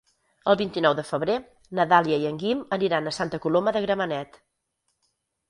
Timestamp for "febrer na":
1.09-1.85